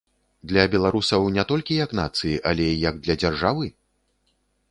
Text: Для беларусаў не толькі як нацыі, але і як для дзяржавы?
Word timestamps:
Для 0.51 0.61
беларусаў 0.75 1.27
не 1.35 1.43
толькі 1.51 1.77
як 1.85 1.93
нацыі, 2.01 2.33
але 2.51 2.65
і 2.71 2.79
як 2.89 2.95
для 3.05 3.15
дзяржавы? 3.21 3.65